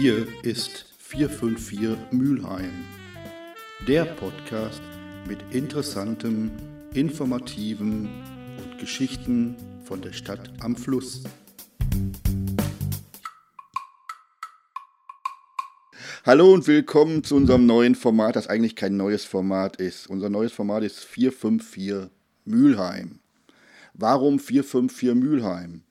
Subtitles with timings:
[0.00, 2.70] Hier ist 454 Mülheim,
[3.88, 4.80] der Podcast
[5.26, 6.52] mit interessantem,
[6.94, 8.08] informativen
[8.62, 11.24] und Geschichten von der Stadt am Fluss.
[16.24, 20.06] Hallo und willkommen zu unserem neuen Format, das eigentlich kein neues Format ist.
[20.06, 22.08] Unser neues Format ist 454
[22.44, 23.18] Mülheim.
[23.94, 25.82] Warum 454 Mülheim?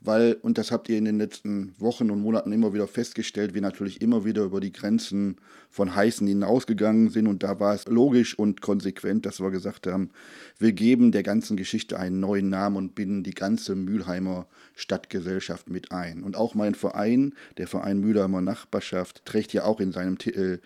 [0.00, 3.62] Weil, und das habt ihr in den letzten Wochen und Monaten immer wieder festgestellt, wir
[3.62, 5.36] natürlich immer wieder über die Grenzen
[5.70, 10.10] von Heißen hinausgegangen sind und da war es logisch und konsequent, dass wir gesagt haben,
[10.58, 15.92] wir geben der ganzen Geschichte einen neuen Namen und binden die ganze Mülheimer Stadtgesellschaft mit
[15.92, 16.22] ein.
[16.22, 20.60] Und auch mein Verein, der Verein Mülheimer Nachbarschaft, trägt ja auch in seinem Titel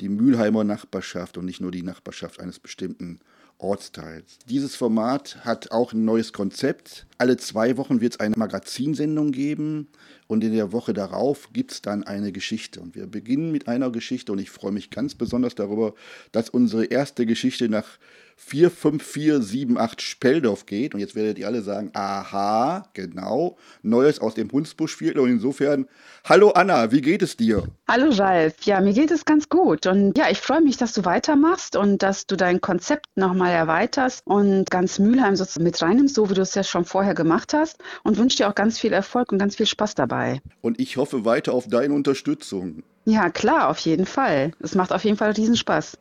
[0.00, 3.20] die Mülheimer Nachbarschaft und nicht nur die Nachbarschaft eines bestimmten
[3.62, 4.38] Ortsteils.
[4.48, 7.06] Dieses Format hat auch ein neues Konzept.
[7.18, 9.88] Alle zwei Wochen wird es eine Magazinsendung geben
[10.26, 12.80] und in der Woche darauf gibt es dann eine Geschichte.
[12.80, 15.94] Und wir beginnen mit einer Geschichte und ich freue mich ganz besonders darüber,
[16.32, 17.98] dass unsere erste Geschichte nach
[18.44, 20.94] 45478 Speldorf geht.
[20.94, 25.20] Und jetzt werdet ihr alle sagen, aha, genau, Neues aus dem Hunsbuschviertel.
[25.20, 25.86] Und insofern,
[26.24, 27.64] hallo Anna, wie geht es dir?
[27.88, 29.86] Hallo Ralf, ja, mir geht es ganz gut.
[29.86, 34.22] Und ja, ich freue mich, dass du weitermachst und dass du dein Konzept nochmal erweiterst
[34.26, 37.78] und ganz Mülheim so mit reinnimmst, so wie du es ja schon vorher gemacht hast.
[38.02, 40.42] Und wünsche dir auch ganz viel Erfolg und ganz viel Spaß dabei.
[40.60, 42.82] Und ich hoffe weiter auf deine Unterstützung.
[43.04, 44.52] Ja, klar, auf jeden Fall.
[44.60, 45.98] Es macht auf jeden Fall Riesenspaß.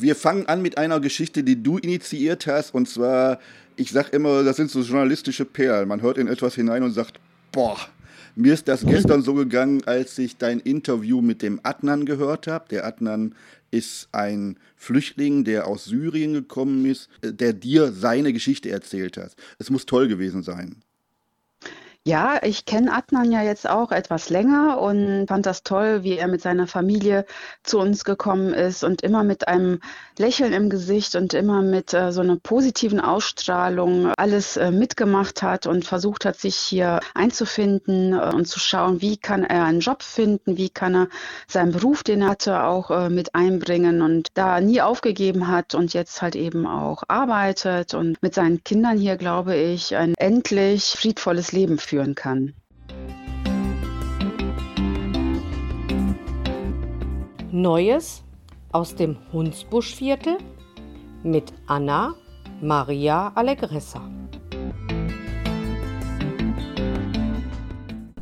[0.00, 2.72] Wir fangen an mit einer Geschichte, die du initiiert hast.
[2.72, 3.40] Und zwar,
[3.74, 5.88] ich sag immer, das sind so journalistische Perlen.
[5.88, 7.18] Man hört in etwas hinein und sagt,
[7.50, 7.76] boah,
[8.36, 12.66] mir ist das gestern so gegangen, als ich dein Interview mit dem Adnan gehört habe.
[12.70, 13.34] Der Adnan
[13.72, 19.34] ist ein Flüchtling, der aus Syrien gekommen ist, der dir seine Geschichte erzählt hat.
[19.58, 20.76] Es muss toll gewesen sein.
[22.08, 26.26] Ja, ich kenne Adnan ja jetzt auch etwas länger und fand das toll, wie er
[26.26, 27.26] mit seiner Familie
[27.64, 29.80] zu uns gekommen ist und immer mit einem
[30.16, 35.66] Lächeln im Gesicht und immer mit äh, so einer positiven Ausstrahlung alles äh, mitgemacht hat
[35.66, 40.02] und versucht hat, sich hier einzufinden äh, und zu schauen, wie kann er einen Job
[40.02, 41.08] finden, wie kann er
[41.46, 45.92] seinen Beruf, den er hatte, auch äh, mit einbringen und da nie aufgegeben hat und
[45.92, 51.52] jetzt halt eben auch arbeitet und mit seinen Kindern hier, glaube ich, ein endlich friedvolles
[51.52, 52.54] Leben führt führen kann.
[57.50, 58.22] Neues
[58.70, 60.38] aus dem Hunsbuschviertel
[61.24, 62.14] mit Anna
[62.60, 64.02] Maria Allegressa.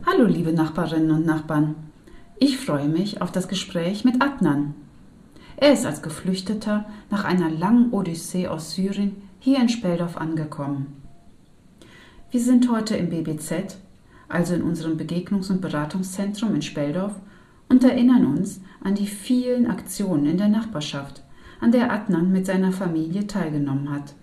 [0.07, 1.75] Hallo liebe Nachbarinnen und Nachbarn.
[2.39, 4.75] Ich freue mich auf das Gespräch mit Adnan.
[5.59, 11.06] Er ist als Geflüchteter nach einer langen Odyssee aus Syrien hier in Speldorf angekommen.
[12.33, 13.79] Wir sind heute im BBZ,
[14.29, 17.15] also in unserem Begegnungs- und Beratungszentrum in Speldorf,
[17.69, 21.23] und erinnern uns an die vielen Aktionen in der Nachbarschaft,
[21.61, 24.15] an der Adnan mit seiner Familie teilgenommen hat.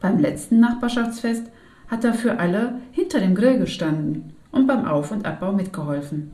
[0.00, 1.44] Beim letzten Nachbarschaftsfest
[1.88, 6.32] hat er für alle hinter dem Grill gestanden und beim Auf- und Abbau mitgeholfen.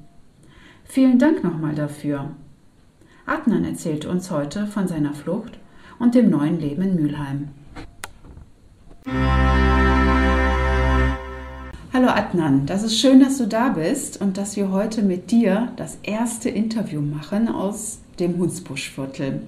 [0.84, 2.30] Vielen Dank nochmal dafür.
[3.26, 5.58] Adnan erzählte uns heute von seiner Flucht
[5.98, 7.48] und dem neuen Leben in Mülheim.
[11.92, 15.72] Hallo Adnan, das ist schön, dass du da bist und dass wir heute mit dir
[15.74, 19.40] das erste Interview machen aus dem Hunsbuschviertel.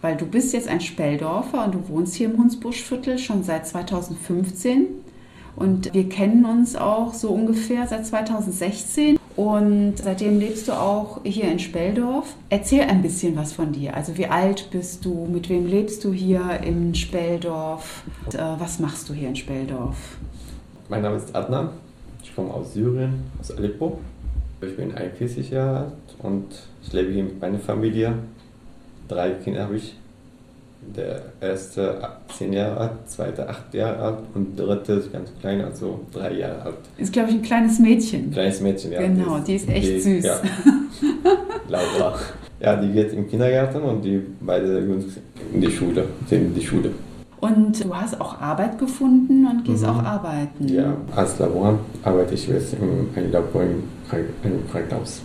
[0.00, 4.86] Weil du bist jetzt ein Speldorfer und du wohnst hier im Hunsbuschviertel schon seit 2015
[5.56, 11.52] und wir kennen uns auch so ungefähr seit 2016 und seitdem lebst du auch hier
[11.52, 12.34] in Speldorf.
[12.48, 13.94] Erzähl ein bisschen was von dir.
[13.94, 15.28] Also wie alt bist du?
[15.30, 18.04] Mit wem lebst du hier in Speldorf?
[18.24, 19.98] Und, äh, was machst du hier in Speldorf?
[20.88, 21.68] Mein Name ist Adnan.
[22.30, 23.98] Ich komme aus Syrien, aus Aleppo.
[24.62, 26.46] Ich bin 41 Jahre alt und
[26.80, 28.14] ich lebe hier mit meiner Familie.
[29.08, 29.96] Drei Kinder habe ich.
[30.96, 32.00] Der erste
[32.38, 36.32] 10 Jahre alt, zweite 8 Jahre alt und der dritte ist ganz klein, also 3
[36.32, 36.76] Jahre alt.
[36.96, 38.30] Ist, glaube ich, ein kleines Mädchen.
[38.30, 39.00] Kleines Mädchen, ja.
[39.00, 40.24] Genau, die ist echt die, süß.
[40.24, 40.40] Ja.
[41.68, 42.18] Laura.
[42.60, 45.04] Ja, die geht im Kindergarten und die beide Jungs
[45.52, 46.90] in die Schule, sind in die Schule.
[47.40, 49.90] Und du hast auch Arbeit gefunden und gehst mhm.
[49.90, 50.68] auch arbeiten.
[50.68, 53.82] Ja, als Laborant arbeite ich jetzt in einem Labor im
[54.70, 55.22] Krankenhaus.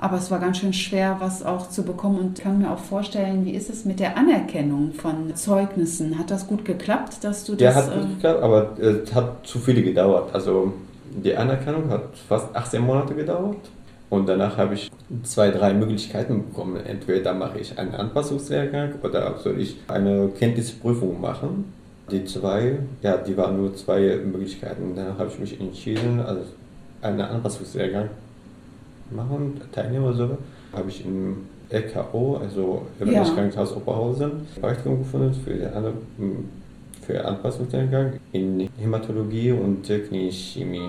[0.00, 3.44] Aber es war ganz schön schwer, was auch zu bekommen und kann mir auch vorstellen,
[3.44, 6.16] wie ist es mit der Anerkennung von Zeugnissen?
[6.18, 7.62] Hat das gut geklappt, dass du das...
[7.62, 10.32] Ja, hat gut äh, geklappt, aber es hat zu viele gedauert.
[10.32, 10.72] Also
[11.10, 13.56] die Anerkennung hat fast 18 Monate gedauert
[14.10, 14.90] und danach habe ich
[15.22, 16.76] zwei, drei Möglichkeiten bekommen.
[16.84, 21.72] Entweder mache ich einen Anpassungslehrgang oder soll ich eine Kenntnisprüfung machen.
[22.10, 24.94] Die zwei, ja, die waren nur zwei Möglichkeiten.
[24.96, 26.40] Da habe ich mich entschieden, also
[27.02, 28.08] einen Anpassungslehrgang
[29.10, 30.38] machen, teilnehmen oder so.
[30.72, 31.36] habe ich im
[31.70, 33.34] LKO, also Evangelisches Ja.
[33.34, 34.30] Krankenhaus Oberhausen,
[34.60, 36.48] Praktikum gefunden für, die An-
[37.06, 40.88] für Anpassungslehrgang in Hämatologie und klinische Chemie.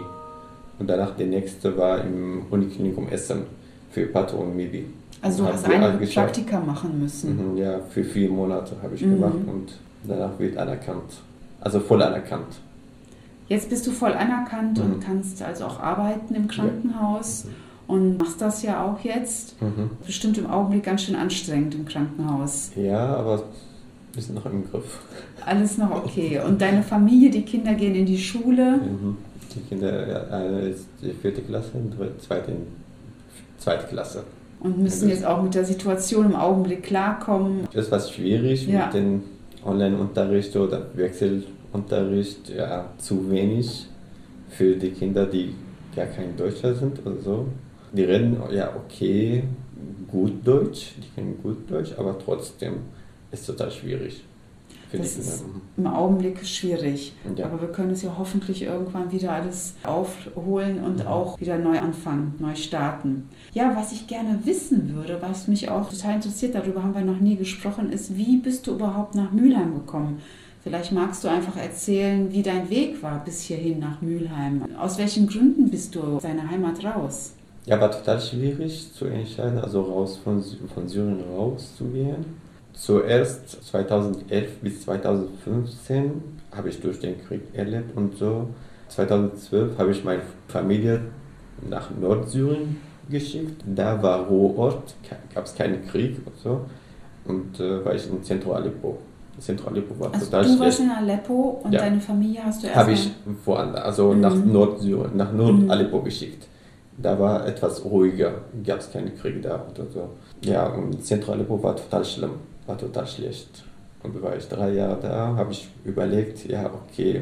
[0.79, 3.43] Und danach der nächste war im Uniklinikum Essen
[3.91, 4.85] für Patho und Mibi.
[5.21, 5.65] Also du hast
[5.99, 6.33] geschafft.
[6.33, 7.51] Praktika machen müssen.
[7.53, 9.15] Mhm, ja, für vier Monate habe ich Mhm.
[9.15, 9.73] gemacht und
[10.07, 11.19] danach wird anerkannt.
[11.59, 12.59] Also voll anerkannt.
[13.49, 14.93] Jetzt bist du voll anerkannt Mhm.
[14.93, 17.47] und kannst also auch arbeiten im Krankenhaus
[17.87, 19.61] und machst das ja auch jetzt.
[19.61, 19.89] Mhm.
[20.05, 22.71] Bestimmt im Augenblick ganz schön anstrengend im Krankenhaus.
[22.77, 23.43] Ja, aber
[24.13, 24.99] wir sind noch im Griff.
[25.45, 26.39] Alles noch okay.
[26.47, 28.77] Und deine Familie, die Kinder gehen in die Schule.
[28.77, 29.17] Mhm.
[29.53, 32.67] Die Kinder, eine ist die vierte Klasse, die zweite in
[33.57, 34.23] zweite Klasse.
[34.59, 37.67] Und müssen jetzt auch mit der Situation im Augenblick klarkommen.
[37.73, 38.85] Das war schwierig Ja.
[38.85, 39.23] mit dem
[39.65, 43.87] Online-Unterricht oder Wechselunterricht, ja, zu wenig
[44.49, 45.53] für die Kinder, die
[45.95, 47.47] gar kein Deutscher sind oder so.
[47.93, 49.43] Die reden ja okay,
[50.11, 52.75] gut Deutsch, die können gut Deutsch, aber trotzdem
[53.31, 54.23] ist total schwierig
[54.91, 55.43] Das ist
[55.77, 57.13] im Augenblick schwierig.
[57.35, 57.45] Ja.
[57.45, 62.33] Aber wir können es ja hoffentlich irgendwann wieder alles aufholen und auch wieder neu anfangen,
[62.39, 63.29] neu starten.
[63.53, 67.19] Ja, was ich gerne wissen würde, was mich auch total interessiert, darüber haben wir noch
[67.19, 70.21] nie gesprochen, ist, wie bist du überhaupt nach Mülheim gekommen?
[70.61, 74.63] Vielleicht magst du einfach erzählen, wie dein Weg war bis hierhin nach Mülheim.
[74.77, 77.33] Aus welchen Gründen bist du aus deiner Heimat raus?
[77.65, 80.43] Ja, war total schwierig zu entscheiden, also raus von,
[80.73, 82.25] von Syrien rauszugehen.
[82.73, 86.11] Zuerst 2011 bis 2015
[86.55, 88.47] habe ich durch den Krieg erlebt und so.
[88.89, 91.01] 2012 habe ich meine Familie
[91.69, 92.77] nach Nordsyrien
[93.09, 93.61] geschickt.
[93.65, 94.95] Da war Ruheort,
[95.33, 96.61] gab es keinen Krieg und so.
[97.25, 98.97] Und äh, war ich in Zentro Aleppo.
[99.39, 101.79] Zentro Aleppo war Also total du warst in Aleppo und Ja.
[101.81, 103.11] deine Familie hast du erst Habe ich
[103.45, 104.51] woanders, also nach Mhm.
[104.51, 105.37] Nordsyrien, nach Mhm.
[105.37, 106.47] Nord-Aleppo geschickt.
[106.97, 108.31] Da war etwas ruhiger,
[108.65, 110.09] gab es keinen Krieg da oder so.
[110.41, 112.31] Ja, und Zentral-Aleppo war total schlimm,
[112.69, 113.63] war total schlecht.
[114.03, 117.21] Und da war ich drei Jahre da, habe ich überlegt, ja, okay,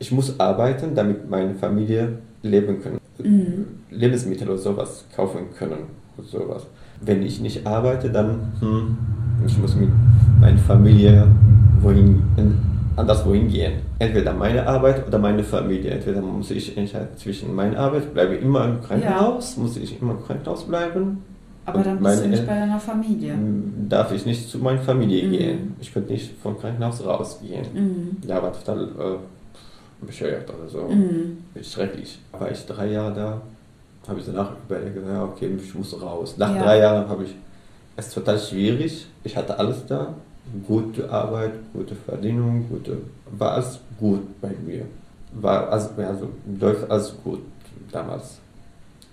[0.00, 2.98] ich muss arbeiten, damit meine Familie leben kann.
[3.18, 3.66] Mhm.
[3.90, 5.98] Lebensmittel oder sowas kaufen können.
[6.16, 6.66] Und sowas.
[7.00, 8.98] Wenn ich nicht arbeite, dann hm,
[9.46, 9.90] ich muss mit
[10.40, 11.28] meiner Familie
[11.80, 12.22] wohin,
[12.96, 13.74] anderswo hingehen.
[14.00, 15.92] Entweder meine Arbeit oder meine Familie.
[15.92, 20.24] Entweder muss ich entscheiden zwischen meiner Arbeit, bleibe immer im Krankenhaus, muss ich immer im
[20.24, 21.22] Krankenhaus bleiben.
[21.68, 23.34] Aber Und dann bist du nicht bei deiner Familie.
[23.88, 25.32] Darf ich nicht zu meiner Familie Mhm.
[25.32, 25.76] gehen.
[25.80, 27.66] Ich könnte nicht vom Krankenhaus rausgehen.
[27.74, 28.16] Mhm.
[28.26, 30.88] Ja, war total äh, bescheuert oder so.
[30.88, 31.38] Mhm.
[31.62, 32.18] Schrecklich.
[32.32, 33.40] War ich drei Jahre da,
[34.08, 36.36] habe ich danach überlegt, ja, okay, ich muss raus.
[36.38, 36.62] Nach Ja.
[36.62, 37.34] drei Jahren habe ich
[37.96, 39.06] es total schwierig.
[39.24, 40.14] Ich hatte alles da.
[40.66, 42.96] Gute Arbeit, gute Verdienung, gute,
[43.30, 44.86] war alles gut bei mir.
[45.34, 47.40] War also, also läuft alles gut
[47.92, 48.38] damals.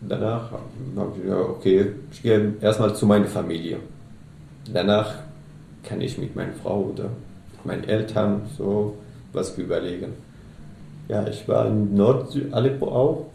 [0.07, 3.77] Danach habe ich gesagt, okay, ich gehe erstmal zu meiner Familie.
[4.71, 5.15] Danach
[5.83, 7.09] kann ich mit meiner Frau oder
[7.63, 8.95] meinen Eltern so
[9.33, 10.13] was überlegen.
[11.07, 13.25] Ja, ich war in Nord-Aleppo auch.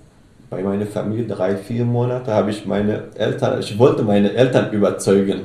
[0.48, 5.42] Bei meiner Familie drei, vier Monate habe ich meine Eltern, ich wollte meine Eltern überzeugen.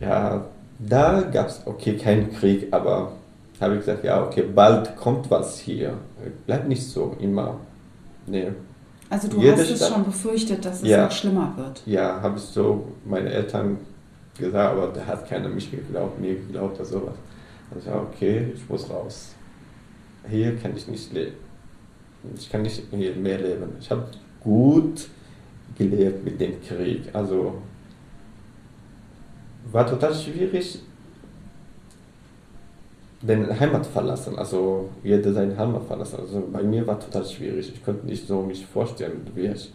[0.00, 0.44] Ja,
[0.78, 3.12] da gab es okay keinen Krieg, aber
[3.60, 5.94] habe ich gesagt, ja, okay, bald kommt was hier.
[6.46, 7.56] Bleibt nicht so immer.
[8.26, 8.48] Nee.
[9.10, 11.04] Also du hast es Stadt- schon befürchtet, dass es Ja.
[11.04, 11.82] noch schlimmer wird.
[11.86, 13.78] Ja, habe ich so meine Eltern
[14.36, 17.14] gesagt, aber da hat keiner mich geglaubt, mir geglaubt oder sowas.
[17.70, 19.34] Und ich sage, okay, ich muss raus.
[20.28, 21.36] Hier kann ich nicht leben.
[22.36, 23.70] Ich kann nicht hier mehr leben.
[23.80, 24.06] Ich habe
[24.40, 25.08] gut
[25.76, 27.02] gelebt mit dem Krieg.
[27.12, 27.54] Also
[29.70, 30.80] war total schwierig,
[33.22, 34.38] den Heimat verlassen.
[34.38, 36.18] Also jeder seine Heimat verlassen.
[36.20, 37.72] Also bei mir war total schwierig.
[37.74, 39.72] Ich konnte nicht so mich vorstellen, wie ich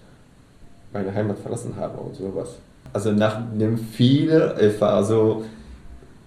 [0.94, 2.56] meine Heimat verlassen habe und sowas.
[2.94, 5.44] Also nachdem viele, ich war so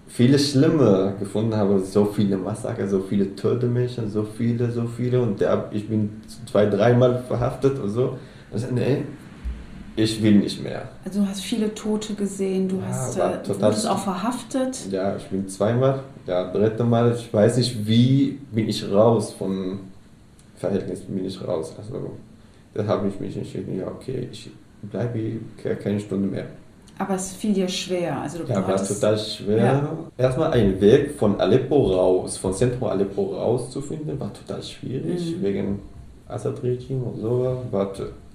[0.07, 5.21] viele Schlimme gefunden habe, so viele Massaker, so viele tote Menschen, so viele, so viele
[5.21, 8.17] und der, ich bin zwei, dreimal verhaftet und so.
[8.51, 9.03] Also, nee,
[9.95, 10.89] ich will nicht mehr.
[11.03, 14.87] Also du hast viele Tote gesehen, du Ja, hast äh, du wurdest auch verhaftet.
[14.91, 19.79] Ja, ich bin zweimal, ja, dritte Mal, ich weiß nicht, wie bin ich raus von
[20.57, 21.73] Verhältnis, bin ich raus.
[21.77, 22.11] Also
[22.73, 24.49] da habe ich mich entschieden, ja, okay, ich
[24.81, 25.19] bleibe
[25.61, 26.45] hier keine Stunde mehr.
[26.99, 28.21] Aber es fiel dir schwer.
[28.21, 29.57] Also du Ja, war total schwer.
[29.57, 29.97] Ja.
[30.17, 35.43] Erstmal einen Weg von Aleppo raus, von Zentrum Aleppo rauszufinden, war total schwierig, Mhm.
[35.43, 35.79] wegen
[36.27, 37.61] Assad-Regime und so.
[37.71, 37.93] War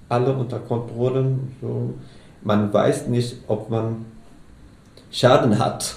[0.08, 1.24] alle unter Kontrolle.
[1.60, 1.94] So.
[2.42, 4.04] Man weiß nicht, ob man
[5.10, 5.96] Schaden hat.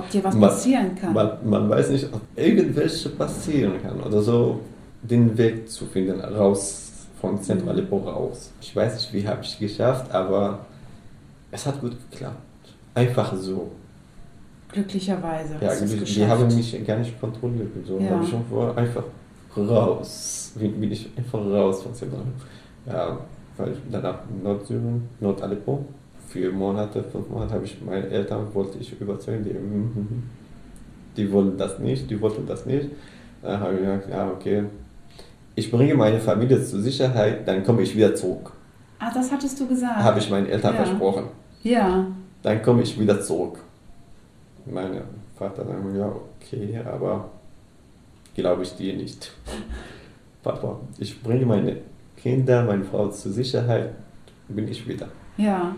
[0.00, 1.12] Ob dir was Man- passieren kann.
[1.12, 4.60] Man, man weiß nicht, ob irgendwelche passieren kann oder so,
[5.02, 6.88] den Weg zu finden, raus
[7.20, 7.68] von Zentrum.
[7.70, 8.50] Aleppo raus.
[8.60, 10.60] Ich weiß nicht, wie habe ich geschafft, aber
[11.50, 12.36] es hat gut geklappt.
[12.94, 13.70] Einfach so.
[14.72, 15.54] Glücklicherweise.
[15.60, 17.68] Ja, es die, haben mich gar nicht kontrolliert.
[17.86, 18.10] So Ja.
[18.10, 19.04] habe ich schon vor, einfach
[19.56, 20.52] raus.
[20.54, 22.32] Bin, bin ich einfach raus von Syrien.
[22.86, 23.18] Ja,
[23.56, 25.84] weil danach Nordsyrien, Nord-Aleppo,
[26.30, 30.22] vier Monate, fünf Monate habe ich meine Eltern wollte ich überzeugen, die, mhm,
[31.16, 32.88] die wollen das nicht, die wollten das nicht.
[33.42, 34.64] Dann habe ich gesagt, ja okay,
[35.54, 38.52] ich bringe meine Familie zur Sicherheit, dann komme ich wieder zurück.
[38.98, 39.96] Ah, das hattest du gesagt.
[39.96, 40.84] Habe ich meinen Eltern Ja.
[40.84, 41.24] versprochen.
[41.62, 42.06] Ja.
[42.42, 43.58] Dann komme ich wieder zurück.
[44.66, 45.00] Mein
[45.36, 47.28] Vater sagt, ja, okay, aber
[48.34, 49.32] glaube ich dir nicht.
[50.42, 51.76] Papa, ich bringe meine
[52.16, 53.90] Kinder, meine Frau zur Sicherheit,
[54.48, 55.08] bin ich wieder.
[55.36, 55.74] Ja.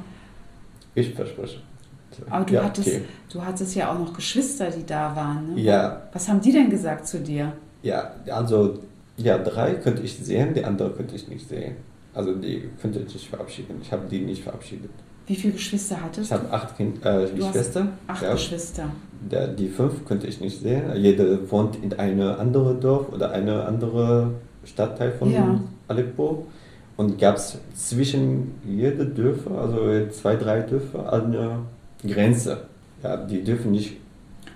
[0.95, 1.59] Ich verspreche.
[2.29, 3.03] Aber du, ja, hattest, okay.
[3.33, 5.55] du hattest ja auch noch Geschwister, die da waren.
[5.55, 5.61] Ne?
[5.63, 7.53] Ja, Was haben die denn gesagt zu dir?
[7.83, 8.79] ja, also,
[9.17, 11.77] ja, drei könnte ich sehen, die andere könnte ich nicht sehen.
[12.15, 13.79] Also, die könnte ich nicht verabschieden.
[13.83, 14.91] Ich habe die nicht verabschiedet.
[15.27, 17.89] Wie viele Geschwister hattest Ich habe acht kind, äh, Du Geschwister.
[18.07, 18.33] Acht ja.
[18.33, 18.91] Geschwister.
[19.31, 20.83] Der, die fünf könnte ich nicht sehen.
[20.97, 24.35] Jeder wohnt in einem anderen Dorf oder einem anderen
[24.65, 25.61] Stadtteil von Ja.
[25.89, 26.47] Aleppo.
[26.97, 31.59] Und gab es zwischen jede Dörfer, also zwei, drei Dörfer, eine
[32.07, 32.67] Grenze.
[33.03, 33.97] Ja, die dürfen nicht,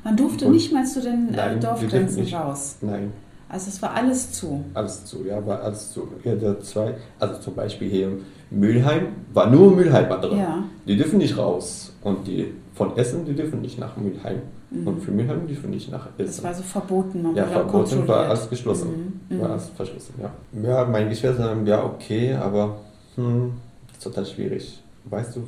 [0.04, 2.76] Man durfte nicht mal zu den äh, Nein, Dorfgrenzen raus.
[2.82, 3.10] nein,
[3.48, 4.62] Also es war alles zu.
[4.74, 6.06] alles zu, ja, war alles zu.
[6.24, 10.38] Jede zwei, also zum Beispiel hier in Mülheim, war nur Mülheimer drin.
[10.38, 10.62] Ja.
[10.86, 11.92] Die dürfen nicht raus.
[12.02, 14.42] Und die von Essen, die dürfen nicht nach Mülheim.
[14.70, 16.14] Und für Mülheim dürfen nicht nach Essen.
[16.18, 16.26] Mhm.
[16.26, 17.22] Das war so verboten.
[17.22, 19.20] Man Ja, verboten war alles geschlossen.
[19.28, 19.52] Mhm, War mhm.
[19.52, 20.30] alles verschlossen, ja.
[20.62, 22.78] Ja, meine Geschwister sagen, ja, okay, aber
[23.14, 23.52] hm,
[23.92, 24.82] ist total schwierig.
[25.04, 25.44] Weißt du,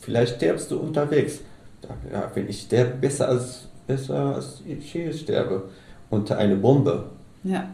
[0.00, 1.40] vielleicht stirbst du unterwegs.
[2.12, 5.64] Ja, wenn ich sterbe, besser als, besser als ich hier sterbe.
[6.10, 7.04] Unter eine Bombe.
[7.44, 7.68] Ja.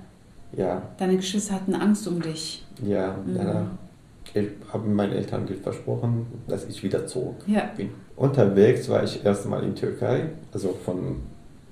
[0.56, 2.64] Ja, Deine Geschwister hatten Angst um dich.
[2.84, 3.34] ja, Mhm.
[3.36, 3.66] danach.
[4.34, 7.70] Ich habe meinen Eltern versprochen, dass ich wieder zurück Ja.
[7.76, 7.90] bin.
[8.16, 11.16] Unterwegs war ich erstmal in Türkei, also von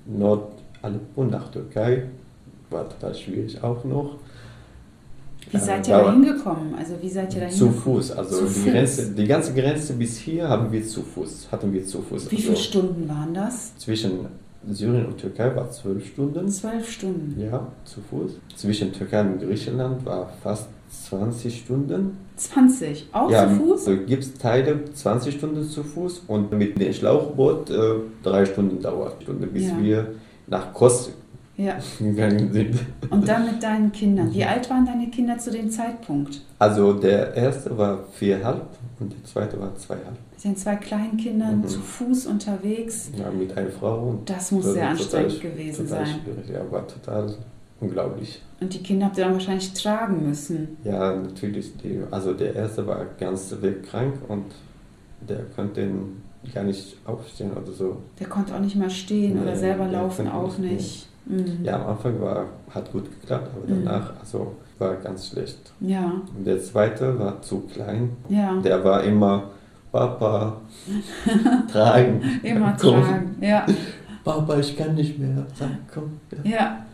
[0.05, 2.03] Nord-Aleppo nach Türkei.
[2.69, 4.15] War total schwierig auch noch.
[5.51, 6.73] Wie Äh, seid ihr da hingekommen?
[6.75, 7.69] Also wie seid ihr da Zu?
[7.69, 8.71] Fuß, also Zu die, Fuß.
[8.71, 12.31] Grenze, die ganze Grenze bis hier haben wir zu Fuß, hatten wir zu Fuß.
[12.31, 13.75] Wie also viele Stunden waren das?
[13.77, 14.11] Zwischen
[14.71, 17.39] Syrien und Türkei war zwölf Stunden, Zwölf Stunden.
[17.39, 18.31] ja, zu Fuß.
[18.55, 22.17] Zwischen Türkei und Griechenland war fast 20 Stunden.
[22.35, 23.07] 20.
[23.11, 23.87] Auch ja, zu Fuß?
[23.87, 27.75] Also gibt es Teile 20 Stunden zu Fuß und mit dem Schlauchboot äh,
[28.23, 29.81] drei Stunden dauert, Stunde, bis Ja.
[29.81, 30.07] wir
[30.47, 31.11] nach Kos
[31.57, 31.77] Ja.
[31.99, 32.75] gegangen sind.
[33.09, 34.33] Und dann mit deinen Kindern.
[34.33, 36.41] Wie alt waren deine Kinder zu dem Zeitpunkt?
[36.59, 38.61] Also der erste war viereinhalb
[38.99, 40.17] und der zweite war zweieinhalb.
[40.33, 41.67] Mit den zwei kleinen Kindern Mhm.
[41.67, 43.09] zu Fuß unterwegs.
[43.17, 44.09] Ja, mit einer Frau.
[44.09, 46.15] Und Das muss sehr anstrengend total- gewesen total sein.
[46.23, 46.49] Schwierig.
[46.49, 47.35] Ja, war total
[47.79, 48.41] unglaublich.
[48.61, 50.77] Und die Kinder habt ihr dann wahrscheinlich tragen müssen.
[50.83, 51.75] Ja, natürlich.
[51.77, 54.45] Die, also der erste war ganz weg krank und
[55.27, 55.89] der konnte
[56.53, 57.97] gar nicht aufstehen oder so.
[58.19, 61.07] Der konnte auch nicht mal stehen oder Nee, selber der laufen auch nicht, nicht.
[61.25, 61.63] Mhm.
[61.65, 63.85] Ja, am Anfang war, hat gut geklappt, aber Mhm.
[63.85, 65.71] danach also, war ganz schlecht.
[65.79, 68.09] Ja, Und der zweite war zu klein.
[68.29, 68.59] ja.
[68.61, 69.51] Der war immer
[69.91, 70.57] Papa,
[71.71, 72.21] tragen.
[72.43, 73.01] Immer komm.
[73.01, 73.35] tragen.
[73.41, 73.65] Ja,
[74.23, 75.45] Papa, ich kann nicht mehr.
[75.55, 76.19] Sag, komm.
[76.43, 76.85] Ja, ja.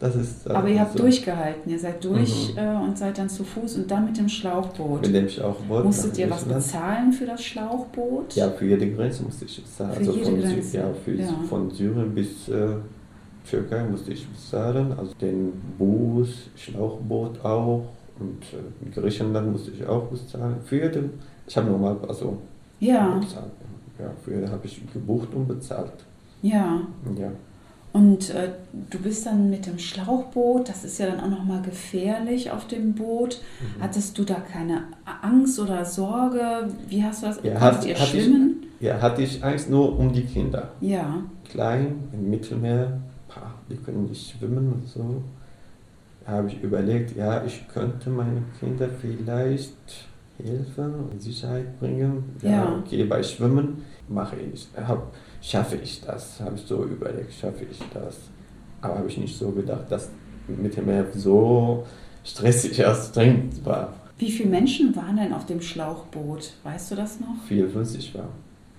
[0.00, 0.98] Das ist, äh, Aber ihr habt so.
[1.00, 1.70] durchgehalten.
[1.72, 2.58] Ihr seid durch Mhm.
[2.58, 5.02] äh, und seid dann zu Fuß und dann mit dem Schlauchboot.
[5.02, 5.84] Mit dem Schlauchboot.
[5.84, 8.34] Musstet ihr was bezahlen für das Schlauchboot?
[8.34, 9.92] Ja, für jede Grenze musste ich bezahlen.
[9.94, 11.26] Für also jede von, Grenze, ja, für, ja.
[11.48, 12.68] von Syrien bis äh,
[13.48, 14.92] Türkei musste ich bezahlen.
[14.98, 17.84] Also den Bus, Schlauchboot auch.
[18.20, 20.56] Und äh, in Griechenland musste ich auch bezahlen.
[20.64, 21.10] Für jede,
[21.46, 22.36] ich habe normal also
[22.80, 23.50] Ja, bezahlt.
[23.98, 25.92] Ja, für jede habe ich gebucht und bezahlt.
[26.42, 26.82] ja.
[27.18, 27.30] Ja.
[27.92, 28.50] Und äh,
[28.90, 32.94] du bist dann mit dem Schlauchboot, das ist ja dann auch nochmal gefährlich auf dem
[32.94, 33.40] Boot.
[33.60, 33.82] Mhm.
[33.82, 34.82] Hattest du da keine
[35.22, 36.68] Angst oder Sorge?
[36.88, 37.40] Wie hast du das?
[37.42, 38.56] Ja, hat- ihr hatte ich- schwimmen?
[38.80, 40.68] ja, hatte ich Angst nur um die Kinder.
[40.80, 45.22] Ja, klein im Mittelmeer, pah, die können nicht schwimmen und so.
[46.26, 49.72] Da habe ich überlegt, ja, ich könnte meine Kinder vielleicht
[50.36, 52.22] helfen und Sicherheit bringen.
[52.42, 52.78] Ja, Ja.
[52.84, 57.78] okay, bei Schwimmen mache ich, hab, schaffe ich das, habe ich so überlegt, schaffe ich
[57.92, 58.16] das.
[58.80, 60.08] Aber habe ich nicht so gedacht, dass
[60.46, 61.84] Mittelmeer so
[62.24, 63.92] stressig, anstrengend war.
[64.18, 66.52] Wie viele Menschen waren denn auf dem Schlauchboot?
[66.64, 67.34] Weißt du das noch?
[67.46, 68.28] 54 war.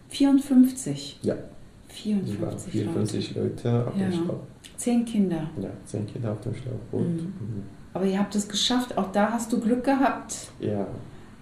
[0.10, 1.20] 54.
[1.22, 2.70] Ja, es waren 54 Leute.
[2.72, 4.10] 54 Leute auf Ja.
[4.10, 4.40] dem Schlauch.
[4.78, 5.50] Zehn Kinder.
[5.62, 7.02] Ja, zehn Kinder auf dem Schlauchboot.
[7.08, 7.16] Mhm.
[7.18, 7.64] Mhm.
[7.94, 8.98] Aber ihr habt es geschafft.
[8.98, 10.88] Auch da hast du Glück gehabt Ja,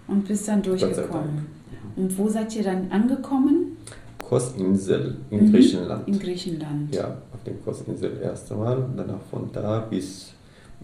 [0.06, 1.46] und bist dann durchgekommen.
[1.96, 3.76] Und wo seid ihr dann angekommen?
[4.28, 5.52] Kosinsel in Mhm.
[5.52, 6.08] Griechenland.
[6.08, 6.94] In Griechenland.
[6.94, 10.32] Ja, auf dem Kosinsel erste Mal, danach von da bis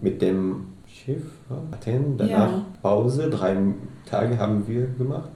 [0.01, 1.23] mit dem Schiff
[1.71, 2.65] Athen, danach Ja.
[2.81, 3.55] Pause, drei
[4.09, 5.29] Tage haben wir gemacht.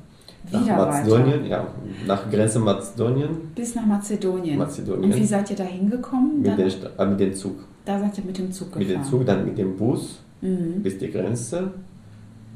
[0.52, 1.48] nach Wieder Mazedonien, weiter.
[1.48, 1.68] ja,
[2.08, 4.58] nach Grenze Mazedonien Bis nach Mazedonien.
[4.58, 5.04] Mazedonien.
[5.12, 6.42] Und wie seid ihr da hingekommen?
[6.42, 7.56] mit, den, äh, mit dem Zug.
[7.86, 8.88] da seid ihr mit dem Zug gefahren.
[8.88, 10.82] Mit dem Zug, dann mit dem Bus Mhm.
[10.82, 11.72] bis die Grenze.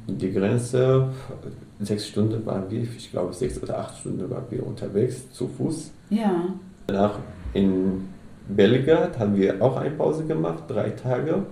[0.07, 1.07] Die Grenze,
[1.85, 5.91] sechs Stunden waren wir, ich glaube sechs oder acht Stunden waren wir unterwegs zu Fuß.
[6.09, 6.45] Ja.
[6.87, 7.19] Danach
[7.53, 8.07] in
[8.47, 11.43] Belgrad haben wir auch eine Pause gemacht, drei Tage.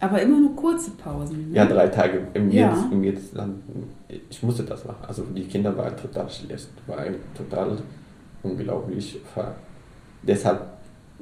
[0.00, 1.50] Aber immer nur kurze Pausen.
[1.50, 1.56] Ne?
[1.56, 2.70] Ja, drei Tage im, Ja.
[2.70, 3.56] jedes, im jedes Land.
[4.30, 5.04] Ich musste das machen.
[5.06, 7.76] Also die Kinder waren total schlecht, war ein total
[8.42, 9.20] unglaublich.
[10.22, 10.60] Deshalb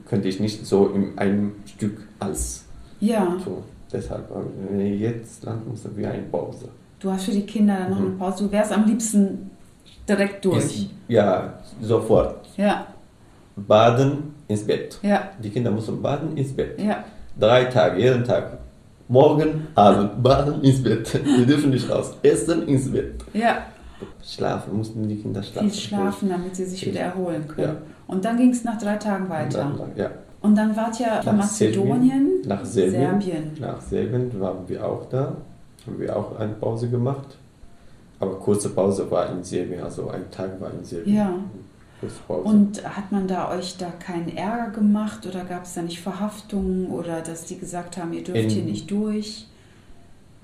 [0.09, 2.65] könnte ich nicht so in einem Stück als
[3.01, 3.37] Ja.
[3.45, 3.63] so.
[3.93, 4.29] Deshalb,
[4.79, 6.69] jedes Land musste wir eine Pause.
[7.01, 8.07] Du hast für die Kinder dann noch Mhm.
[8.07, 8.45] eine Pause.
[8.45, 9.51] Du wärst am liebsten
[10.09, 10.65] direkt durch.
[10.65, 12.47] Ist- Ja, sofort.
[12.57, 12.87] Ja,
[13.57, 14.99] Baden ins Bett.
[15.03, 16.81] ja, Die Kinder mussten baden ins Bett.
[16.81, 17.05] ja.
[17.39, 18.59] Drei Tage, jeden Tag.
[19.09, 21.19] Morgen, Abend, baden ins Bett.
[21.25, 22.15] Wir dürfen nicht raus.
[22.23, 23.15] Essen ins Bett.
[23.33, 23.59] Ja,
[24.23, 25.71] Schlafen, mussten die Kinder schlafen.
[25.71, 27.69] viel schlafen, damit sie sich wieder erholen können.
[27.69, 27.77] Ja.
[28.07, 29.59] Und dann ging es nach drei Tagen Und weiter.
[29.59, 30.11] dann, ja.
[30.41, 32.93] Und dann wart ihr Nach Mazedonien, Nach Serbien.
[33.21, 33.51] Serbien.
[33.61, 35.33] Nach Serbien waren wir auch da.
[35.87, 37.37] Haben wir auch eine Pause gemacht.
[38.21, 41.17] Aber kurze Pause war in Serbien, also ein Tag war in Serbien.
[41.17, 41.35] Ja.
[42.29, 46.87] Und hat man da euch da keinen Ärger gemacht oder gab es da nicht Verhaftungen
[46.91, 49.47] oder dass die gesagt haben, ihr dürft In- hier nicht durch?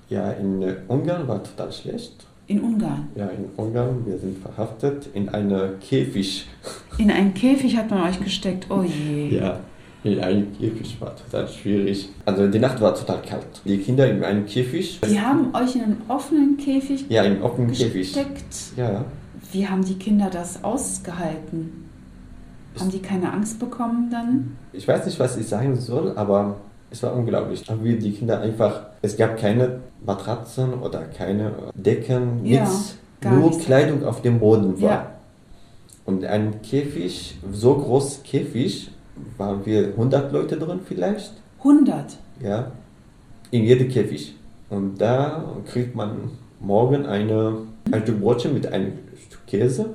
[0.09, 2.27] ja, in äh, Ungarn war total schlecht.
[2.47, 3.07] In Ungarn.
[3.15, 6.47] Ja, in Ungarn, wir sind verhaftet in eine Käfig.
[6.97, 8.67] In einen Käfig hat man euch gesteckt.
[8.69, 9.35] Oh je.
[9.35, 9.59] Ja,
[10.05, 12.09] in einem Käfig war total schwierig.
[12.25, 13.45] Also die Nacht war total kalt.
[13.65, 14.99] Die Kinder in einem Käfig.
[15.09, 17.93] Die haben euch in einen offenen Käfig Ja, im offenen Käfig.
[18.13, 18.55] gesteckt.
[18.77, 19.03] Ja,
[19.51, 21.85] Wie haben die Kinder das ausgehalten?
[22.79, 24.57] Haben die keine Angst bekommen dann?
[24.73, 26.57] ich weiß nicht, was ich sagen soll, aber
[26.91, 27.63] es war unglaublich.
[27.69, 33.49] Haben wir die Kinder einfach, es gab keine Matratzen oder keine Decken, Ja, nichts, nur
[33.49, 33.65] nichts.
[33.65, 34.89] Kleidung auf dem Boden war.
[34.89, 35.11] Ja.
[36.05, 38.91] Und ein Käfig, so groß Käfig,
[39.37, 42.17] waren wir 100 Leute drin vielleicht, 100.
[42.41, 42.71] ja,
[43.51, 44.35] in jedem Käfig.
[44.69, 47.57] Und da kriegt man morgen eine,
[47.91, 48.93] ein Stück Brotchen mit einem
[49.27, 49.85] Stück Käse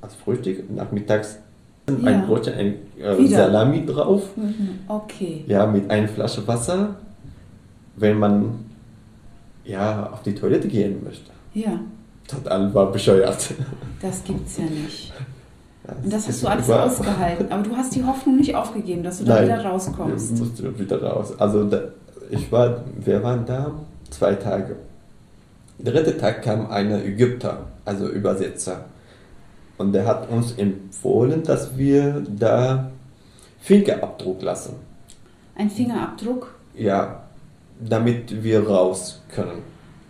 [0.00, 1.38] als Frühstück, nachmittags
[1.88, 1.94] Ja.
[2.10, 3.26] ein Brotchen, ein äh.
[3.26, 4.80] Salami drauf, Mhm.
[4.88, 5.44] Okay.
[5.46, 6.96] ja, mit einer Flasche Wasser,
[7.96, 8.54] wenn man
[9.64, 11.30] ja auf die Toilette gehen möchte.
[11.54, 11.80] Ja,
[12.28, 13.54] Total war bescheuert.
[14.00, 15.12] das gibt's ja nicht.
[16.02, 17.52] Und das hast du alles über- ausgehalten.
[17.52, 20.38] Aber du hast die Hoffnung nicht aufgegeben, dass du da Nein, wieder rauskommst.
[20.38, 21.38] mussten wieder raus.
[21.38, 21.80] Also da,
[22.30, 23.70] ich war, wir waren da
[24.10, 24.76] zwei Tage.
[25.78, 28.84] Dritter Tag kam ein Ägypter, also Übersetzer.
[29.76, 32.90] Und der hat uns empfohlen, dass wir da
[33.60, 34.74] Fingerabdruck lassen.
[35.56, 36.54] Ein Fingerabdruck.
[36.76, 37.20] Ja,
[37.80, 39.62] damit wir raus können.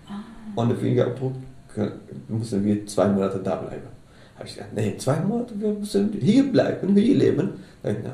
[0.08, 0.20] Ah.
[0.60, 1.32] Ohne Fingerabdruck
[1.74, 1.92] können,
[2.28, 3.93] müssen wir zwei Monate da bleiben.
[4.36, 7.50] Habe ich gesagt, nee, zwei Monate, wir müssen hier bleiben, hier leben.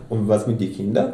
[0.08, 1.12] Und was mit den Kindern?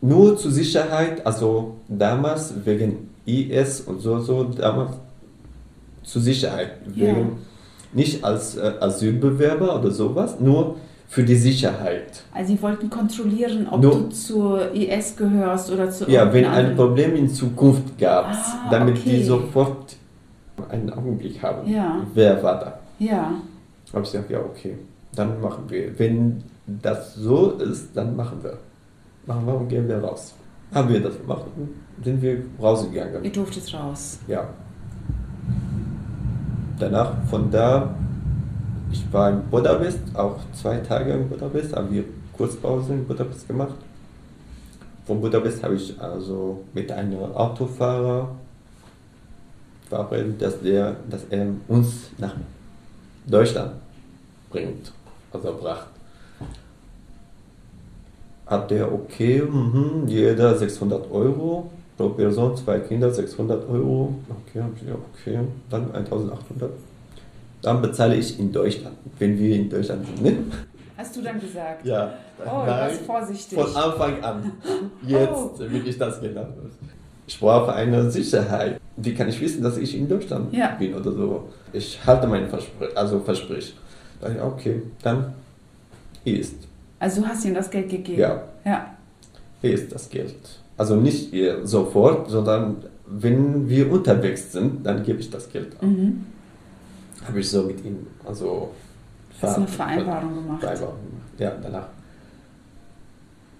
[0.00, 4.92] Nur zur Sicherheit, also damals wegen IS und so, so damals
[6.02, 6.72] zur Sicherheit.
[6.86, 7.38] Wegen,
[7.92, 10.76] nicht als äh, Asylbewerber oder sowas, nur
[11.08, 12.22] für die Sicherheit.
[12.32, 16.74] Also sie wollten kontrollieren, ob Nur- du zur IS gehörst oder zu Ja, wenn ein
[16.74, 19.18] Problem in Zukunft gab, Ah, damit okay.
[19.18, 19.94] die sofort
[20.70, 21.70] einen Augenblick haben.
[21.70, 22.00] Ja.
[22.14, 22.78] Wer war da?
[22.98, 23.32] Ja,
[23.92, 24.78] Habe ich gesagt, ja, okay,
[25.14, 25.98] dann machen wir.
[25.98, 28.58] Wenn das so ist, dann machen wir.
[29.26, 30.34] Machen wir und gehen wir raus.
[30.72, 33.22] Haben wir das gemacht und sind wir rausgegangen.
[33.22, 34.18] ihr durftet raus.
[34.26, 34.48] Ja.
[36.78, 37.94] Danach von da,
[38.90, 42.04] ich war in Budapest, auch zwei Tage in Budapest, haben wir
[42.36, 43.74] Kurzpause in Budapest gemacht.
[45.06, 48.34] Von Budapest habe ich also mit einem Autofahrer
[49.88, 52.34] verabredet, dass, der, dass er uns nach
[53.26, 53.72] Deutschland
[54.52, 54.92] bringt,
[55.32, 55.86] also bracht.
[58.46, 64.14] Hat der okay, mhm, jeder 600 Euro pro Person, zwei Kinder 600 Euro.
[64.28, 64.62] Okay,
[64.92, 65.38] okay,
[65.70, 66.70] dann 1800.
[67.62, 70.22] Dann bezahle ich in Deutschland, wenn wir in Deutschland sind.
[70.22, 70.36] Ne?
[70.96, 71.86] Hast du dann gesagt?
[71.86, 72.12] Ja.
[72.44, 73.58] Oh, du warst vorsichtig.
[73.58, 74.52] Von Anfang an.
[75.06, 75.58] Jetzt Oh.
[75.58, 76.46] will ich das genau.
[77.26, 78.80] Ich brauche eine Sicherheit.
[78.96, 80.74] Wie kann ich wissen, dass ich in Deutschland Ja.
[80.78, 81.48] bin oder so?
[81.72, 83.20] Ich halte mein Versprechen, also
[84.22, 84.40] Versprich.
[84.40, 85.34] Dann, okay, dann
[86.24, 86.54] hier ist.
[86.98, 88.20] Also du hast ihm das Geld gegeben?
[88.20, 88.42] Ja.
[88.64, 88.94] Ja.
[89.60, 90.36] Hier ist das Geld.
[90.76, 91.32] Also nicht
[91.64, 95.82] sofort, sondern wenn wir unterwegs sind, dann gebe ich das Geld ab.
[95.82, 96.24] Mhm.
[97.26, 98.70] Habe ich so mit ihm, also
[99.40, 100.60] Hast eine ver- Vereinbarung gemacht?
[100.60, 101.22] Vereinbarung gemacht.
[101.38, 101.86] Ja, danach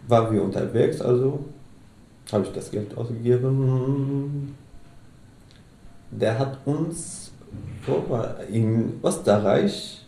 [0.08, 1.44] waren wir unterwegs, also
[2.32, 4.54] habe ich das Geld ausgegeben.
[6.10, 7.30] Der hat uns
[8.50, 10.01] in Österreich.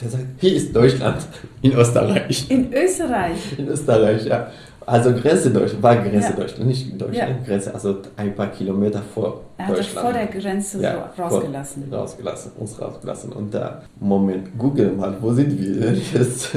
[0.00, 1.26] Der sagt, hier ist Deutschland.
[1.62, 2.50] In Österreich.
[2.50, 3.58] In Österreich.
[3.58, 4.50] In Österreich, ja.
[4.84, 6.36] Also Grenze Deutschland, war Grenze Ja.
[6.36, 7.44] Deutschland, nicht Deutschland, Ja.
[7.44, 10.00] Grenze, also ein paar Kilometer vor Er hat Deutschland.
[10.06, 11.84] vor der Grenze Ja, so rausgelassen.
[11.88, 13.32] Vor, rausgelassen, uns rausgelassen.
[13.32, 16.50] Und da, Moment, google mal, wo sind wir jetzt?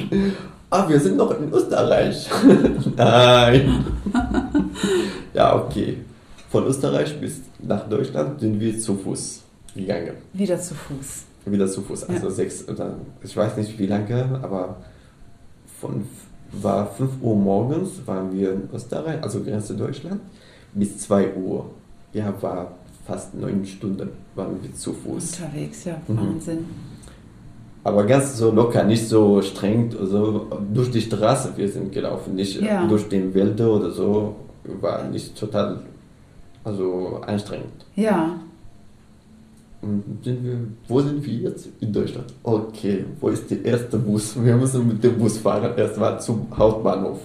[0.70, 2.28] ah, wir sind noch in Österreich.
[2.96, 3.84] Nein.
[5.32, 5.98] ja, okay.
[6.50, 9.40] Von Österreich bis nach Deutschland sind wir zu Fuß
[9.74, 10.12] gegangen.
[10.34, 11.24] Wieder zu Fuß.
[11.48, 12.30] Wieder zu Fuß, also Ja.
[12.32, 14.76] sechs oder ich weiß nicht wie lange, aber
[15.80, 16.04] von
[16.60, 20.20] war 5 Uhr morgens waren wir in Österreich, also Grenze Deutschland,
[20.74, 21.66] bis 2 Uhr.
[22.12, 22.72] Ja, war
[23.06, 25.38] fast neun Stunden waren wir zu Fuß.
[25.40, 25.96] Unterwegs, ja.
[26.08, 26.18] Mhm.
[26.18, 26.64] Wahnsinn.
[27.84, 32.60] Aber ganz so locker, nicht so streng, also durch die Straße wir sind gelaufen, nicht
[32.60, 32.84] Ja.
[32.88, 34.34] durch den Wälder oder so,
[34.80, 35.80] war nicht total
[36.64, 37.84] also anstrengend.
[37.94, 38.40] Ja.
[39.82, 40.58] Sind wir,
[40.88, 41.68] wo sind wir jetzt?
[41.80, 42.32] In Deutschland.
[42.42, 44.34] Okay, wo ist der erste Bus?
[44.42, 45.72] Wir müssen mit dem Bus fahren.
[45.76, 47.20] Erst mal zum Hauptbahnhof.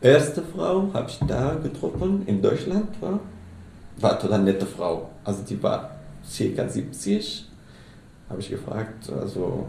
[0.00, 2.88] Erste Frau habe ich da getroffen in Deutschland.
[3.00, 3.20] War,
[4.00, 5.10] war total nette Frau.
[5.24, 5.90] Also die war
[6.22, 6.68] ca.
[6.68, 7.46] 70.
[8.28, 9.66] Habe ich gefragt, also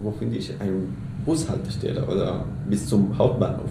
[0.00, 0.88] wo finde ich eine
[1.24, 3.70] Bushaltestelle oder bis zum Hauptbahnhof?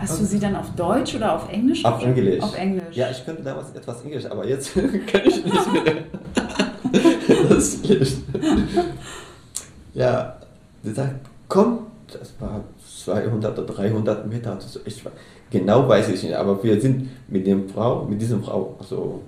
[0.00, 1.84] Hast du sie dann auf Deutsch oder auf Englisch?
[1.84, 2.42] Auf Englisch.
[2.42, 2.96] Auf Englisch.
[2.96, 5.96] Ja, ich könnte damals etwas Englisch, aber jetzt kann ich nicht mehr.
[7.48, 8.16] das ist schlecht.
[9.92, 10.36] Ja,
[10.82, 11.16] sie sagt,
[11.48, 12.64] komm, das war
[13.04, 14.54] 200 oder 300 Meter.
[14.54, 15.02] Also ich,
[15.50, 19.20] genau weiß ich nicht, aber wir sind mit dem Frau, mit dieser Frau, also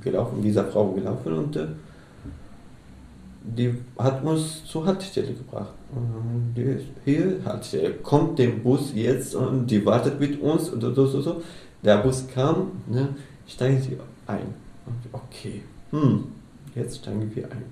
[0.00, 1.66] gelaufen, dieser Frau gelaufen und äh,
[3.44, 5.72] die hat uns zur Haltestelle gebracht.
[5.94, 10.80] Und die ist hier, Haltestelle, kommt der Bus jetzt und die wartet mit uns und
[10.80, 11.42] so, so, so.
[11.84, 13.08] Der Bus kam, ne,
[13.46, 14.54] steigen Sie ein.
[15.12, 16.24] Okay, hm,
[16.74, 17.64] jetzt steigen wir ein.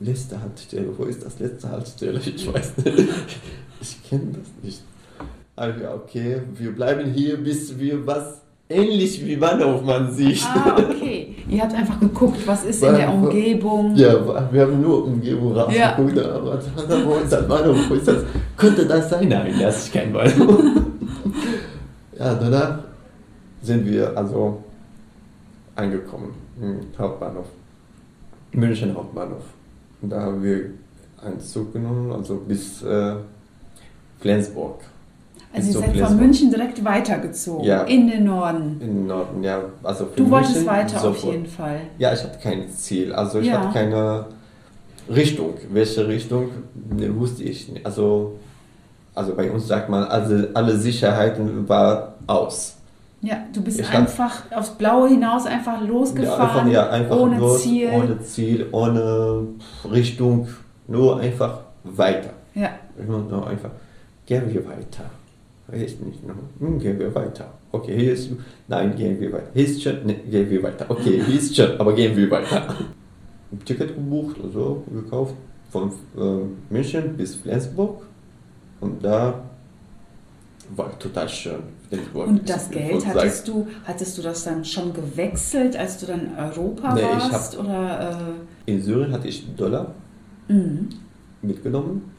[0.00, 2.20] Letzte Haltestelle, wo ist das letzte Haltestelle?
[2.20, 3.08] Ich weiß nicht.
[3.80, 4.82] Ich kenne das nicht.
[5.54, 10.44] Also, okay, wir bleiben hier, bis wir was ähnlich wie Bahnhof man sieht.
[10.44, 11.17] Ah, okay.
[11.48, 13.96] Ihr habt einfach geguckt, was ist in der Umgebung.
[13.96, 15.94] Ja, wir haben nur Umgebung Ja.
[15.94, 16.60] rausgeguckt, aber
[17.06, 17.76] wo ist das Bahnhof?
[17.88, 18.18] Wo ist das?
[18.56, 19.28] Könnte das sein?
[19.28, 20.60] Nein, das ist kein Bahnhof.
[22.18, 22.80] ja, danach
[23.62, 24.62] sind wir also
[25.74, 27.46] angekommen im Hauptbahnhof.
[28.52, 29.44] München Hauptbahnhof.
[30.02, 30.70] Und da haben wir
[31.24, 33.14] einen Zug genommen, also bis äh,
[34.20, 34.80] Flensburg.
[35.52, 36.16] Also ihr seid von.
[36.18, 37.64] München direkt weitergezogen.
[37.64, 37.82] Ja.
[37.84, 38.78] In den Norden.
[38.80, 39.60] Im Norden, ja.
[39.82, 41.32] Also Du wolltest München weiter auf sofort.
[41.32, 41.80] jeden Fall.
[41.98, 43.60] Ja, ich hatte kein Ziel, also ich Ja.
[43.60, 44.26] hatte keine
[45.08, 45.54] Richtung.
[45.72, 46.50] Welche Richtung,
[46.90, 47.84] ne, wusste ich nicht.
[47.86, 48.38] Also,
[49.14, 52.76] also bei uns sagt man, also alle Sicherheiten war aus.
[53.20, 57.38] Ja, du bist Ich hab- einfach aufs Blaue hinaus einfach losgefahren, einfach, ja, einfach ohne
[57.38, 57.90] los, Ziel.
[57.92, 59.42] ohne Ziel, ohne
[59.90, 60.46] Richtung,
[60.86, 62.30] nur einfach weiter.
[62.54, 62.68] Ja,
[63.00, 63.70] Ich muss nur einfach,
[64.26, 65.04] gehen wir weiter.
[65.70, 66.34] Nicht, noch.
[66.60, 67.52] Hm, gehen wir weiter.
[67.70, 68.30] Okay, hier ist,
[68.68, 69.50] nein, gehen wir weiter.
[69.52, 70.86] Hier ist schon, ne, gehen wir weiter.
[70.88, 72.74] Okay, hier ist schon, aber gehen wir weiter.
[73.52, 75.34] Ein Ticket gebucht, also gekauft,
[75.70, 78.02] von äh, München bis Flensburg.
[78.80, 79.42] Und da
[80.74, 81.62] war total schön.
[82.14, 86.36] Und das Geld hattest du, hattest du das dann schon gewechselt, als du dann in
[86.36, 87.58] Europa Nee, ich warst?
[87.58, 88.34] oder,
[88.66, 89.94] In Syrien hatte ich Dollar
[90.48, 90.88] äh, mhm.
[91.42, 92.10] mitgenommen.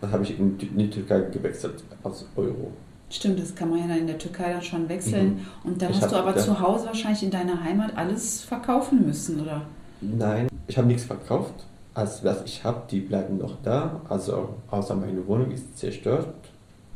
[0.00, 2.72] Dann habe ich in die Türkei gewechselt aus Euro.
[3.10, 5.44] Stimmt, das kann man ja dann in der Türkei dann schon wechseln.
[5.64, 6.42] Und dann Ich hast hab- du aber ja.
[6.42, 9.62] zu Hause wahrscheinlich in deiner Heimat alles verkaufen müssen, oder?
[10.00, 11.54] Nein, ich habe nichts verkauft.
[11.92, 14.00] Also was ich habe, die bleiben noch da.
[14.08, 16.28] Also außer meine Wohnung ist zerstört,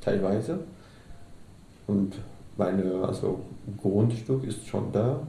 [0.00, 0.60] teilweise.
[1.88, 2.14] Und
[2.56, 3.40] meine also
[3.82, 5.20] Grundstück ist schon da.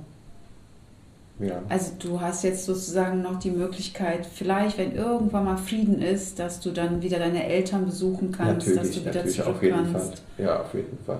[1.40, 1.62] Ja.
[1.68, 6.62] Also du hast jetzt sozusagen noch die Möglichkeit, vielleicht, wenn irgendwann mal Frieden ist, dass
[6.62, 9.86] du dann wieder deine Eltern besuchen kannst, dass du Natürlich, wieder natürlich, zurück auf jeden
[9.86, 10.02] Fall.
[10.02, 10.24] kannst.
[10.38, 11.20] Ja, auf jeden Fall.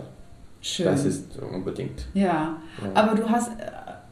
[0.62, 0.86] Schön.
[0.86, 2.06] Das ist unbedingt.
[2.14, 2.24] ja.
[2.24, 2.58] Ja.
[2.94, 3.64] aber du hast äh,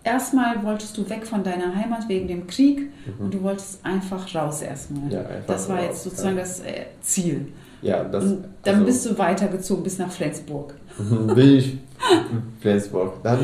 [0.04, 3.26] erstmal wolltest du weg von deiner Heimat wegen dem Krieg Mhm.
[3.26, 5.12] und du wolltest einfach raus erstmal.
[5.12, 6.42] Ja, einfach das war raus, jetzt sozusagen ja.
[6.44, 7.48] das äh, Ziel.
[7.82, 8.24] Ja, das.
[8.26, 10.74] und dann also- bist du weitergezogen bis nach Flensburg.
[11.34, 11.80] bin ich in
[12.62, 13.24] Flensburg.
[13.24, 13.40] Dann,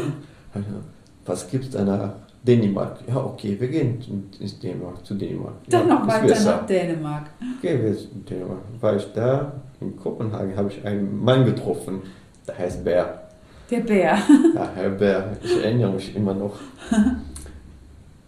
[1.25, 2.99] was gibt es da nach Dänemark?
[3.07, 5.55] Ja, okay, wir gehen in Dänemark, zu Dänemark.
[5.69, 7.25] Dann ja, noch weiter nach Dänemark.
[7.61, 8.59] Gehen wir zu Dänemark.
[8.79, 12.01] War ich da, in Kopenhagen, habe ich einen Mann getroffen,
[12.47, 13.23] der heißt Bär.
[13.69, 14.17] Der Bär.
[14.55, 16.55] Ja, Herr Bär, ich erinnere mich immer noch.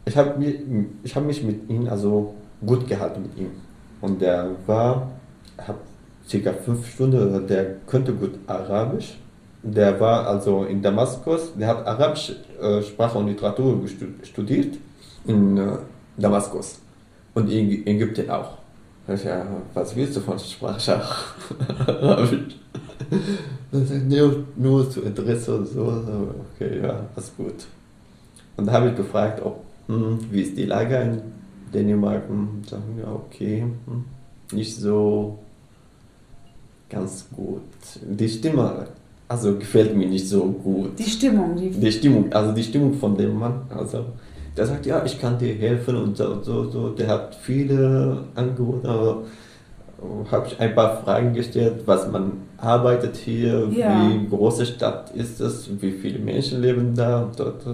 [0.06, 2.34] Ich habe mi- ich hab mich mit ihm also
[2.66, 3.52] gut gehalten mit ihm.
[4.02, 5.12] Und der war,
[5.60, 5.76] hat
[6.28, 9.18] circa fünf Stunden, der könnte gut Arabisch.
[9.64, 13.80] Der war also in Damaskus, der hat Arabisch äh, Sprache und Literatur
[14.24, 14.78] studiert
[15.26, 15.78] in äh,
[16.18, 16.80] Damaskus
[17.34, 18.58] und in Ägypten auch.
[19.08, 21.02] Ich ja, was willst du von Sprache?
[21.88, 22.56] Arabisch.
[24.08, 26.04] nur, nur zu Interesse und so.
[26.56, 27.68] Okay, ja, alles gut.
[28.58, 31.22] Und da habe ich gefragt, ob, hm, wie ist die Lage in
[31.74, 32.30] Dänemark?
[32.30, 34.06] Und sagen, ja, okay, hm,
[34.54, 35.40] nicht so
[36.90, 37.62] ganz gut.
[38.02, 38.88] Die Stimme,
[39.32, 41.00] also gefällt mir nicht so gut.
[41.00, 44.06] Die Stimmung, die, die Stimmung, also die Stimmung von dem Mann, also
[44.58, 46.90] der sagt, ja, ich kann dir helfen und so, so, so.
[46.90, 49.24] Der hat viele Angebote, aber
[50.30, 54.02] habe ich ein paar Fragen gestellt, was man arbeitet hier, ja.
[54.02, 57.32] wie große Stadt ist es, wie viele Menschen leben da.
[57.38, 57.66] Dort,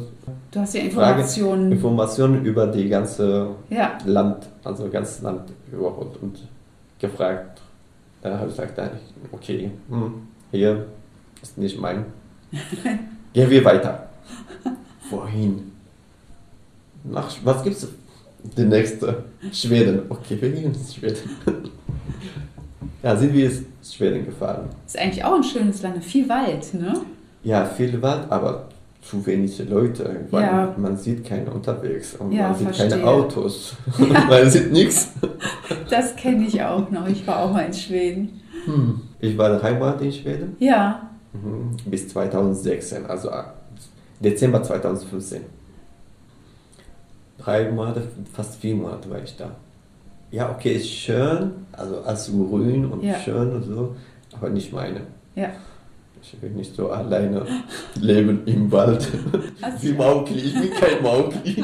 [0.51, 1.61] du hast ja Informationen.
[1.61, 3.97] Fragen, Informationen über die ganze ja.
[4.05, 5.41] Land, also ganz Land
[5.71, 6.37] überhaupt und
[6.99, 7.61] gefragt.
[8.21, 8.79] Da habe ich gesagt,
[9.31, 10.13] okay, hm,
[10.51, 10.85] hier
[11.41, 12.05] ist nicht mein.
[13.33, 14.09] Gehen wir weiter.
[15.09, 15.71] Wohin?
[17.03, 17.87] Nach, was gibt's?
[18.55, 19.23] Die nächste.
[19.51, 20.01] Schweden.
[20.09, 21.17] Okay, wir gehen ins Schweden.
[23.03, 24.69] ja, sind wir ins Schweden gefahren.
[24.85, 27.01] Ist eigentlich auch ein schönes Land, viel Wald, ne?
[27.43, 28.67] Ja, viel Wald, aber
[29.01, 30.75] zu wenige Leute, weil ja.
[30.77, 32.89] man sieht keine unterwegs und ja, man sieht verstehe.
[32.89, 33.75] keine Autos,
[34.29, 35.13] man sieht nichts.
[35.89, 38.41] Das kenne ich auch noch, ich war auch mal in Schweden.
[38.65, 39.01] Hm.
[39.21, 40.55] Ich war dreimal in Schweden.
[40.59, 41.09] Ja.
[41.43, 41.77] Mhm.
[41.85, 43.29] Bis 2016, also
[44.19, 45.41] Dezember 2015
[47.47, 49.51] drei Monate, fast vier Monate war ich da.
[50.31, 53.15] Ja, okay, ist schön, also als grün und ja.
[53.15, 53.95] schön und so,
[54.33, 55.01] aber nicht meine.
[55.35, 55.51] Ja.
[56.21, 57.45] Ich will nicht so alleine
[57.95, 59.07] leben im Wald.
[59.61, 61.63] Also, Wie Maukli, ich bin kein Maukli.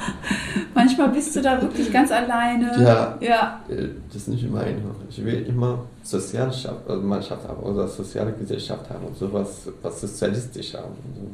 [0.80, 2.72] Manchmal bist du da wirklich ganz alleine.
[2.82, 3.60] Ja, ja.
[3.68, 4.78] Äh, das ist nicht meine.
[5.10, 10.74] Ich will immer Sozialschaft, also Mannschaft haben oder soziale Gesellschaft haben und sowas, was sozialistisch
[10.74, 10.94] haben.
[11.14, 11.30] So.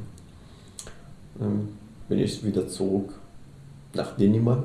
[1.38, 1.68] Dann
[2.08, 3.14] bin ich wieder zurück
[3.94, 4.64] nach Dänemark.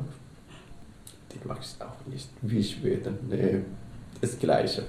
[1.32, 3.20] Dänemark ist auch nicht wie Schweden.
[3.30, 3.62] Nee,
[4.20, 4.84] das Gleiche.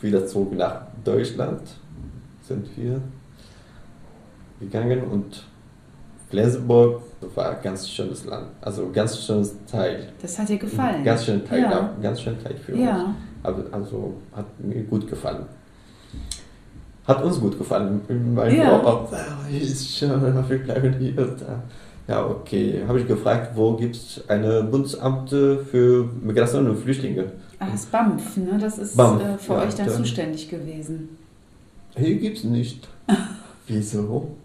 [0.00, 1.62] Wieder zurück nach Deutschland
[2.46, 3.02] sind wir
[4.60, 5.44] gegangen und
[6.30, 7.02] Flensburg
[7.34, 10.08] war ein ganz schönes Land, also ein ganz schönes Teil.
[10.20, 11.04] Das hat dir gefallen?
[11.04, 11.94] Ganz schön Teil, ja.
[12.00, 13.04] ganz schön Teil für ja.
[13.04, 13.14] uns.
[13.42, 15.44] Aber, also hat mir gut gefallen.
[17.06, 18.00] Hat uns gut gefallen.
[18.34, 18.78] Meine ja.
[18.78, 21.14] Frau oh, ist schön, wir bleiben hier.
[21.14, 21.62] Da.
[22.06, 22.82] Ja, okay.
[22.86, 27.32] Habe ich gefragt, wo gibt es eine Bundesamt für Migration und Flüchtlinge?
[27.58, 28.58] Ach, das BAMF, ne?
[28.60, 31.18] Das ist BAMF, äh, für ja, euch dann zuständig gewesen.
[31.96, 32.88] Hier gibt es nicht.
[33.66, 34.36] Wieso?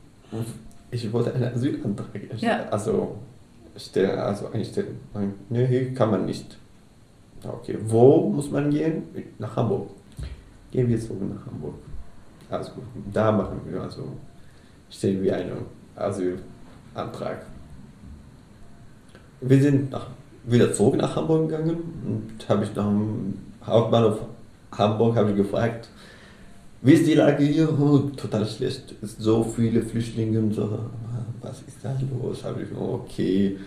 [0.93, 2.08] Ich wollte einen Asylantrag.
[2.38, 2.65] Ja.
[2.69, 3.15] Also,
[3.77, 4.99] stellen, also einstellen.
[5.49, 6.58] Nee, hier kann man nicht.
[7.43, 9.03] Okay, wo muss man gehen?
[9.39, 9.89] Nach Hamburg.
[10.71, 11.75] Gehen wir zurück nach Hamburg.
[12.49, 12.71] Also,
[13.12, 14.03] da machen wir also,
[14.89, 17.41] stellen wir einen Asylantrag
[19.43, 20.08] wir sind nach,
[20.45, 24.19] wieder zurück nach Hamburg gegangen und habe ich nach dem Hauptbahnhof
[24.71, 25.89] Hamburg habe ich gefragt,
[26.84, 27.67] wie ist die Lage hier?
[27.80, 28.93] Oh, total schlecht.
[29.02, 30.80] So viele Flüchtlinge und so.
[31.41, 32.43] Was ist da los?
[32.43, 33.58] Habe ich, okay.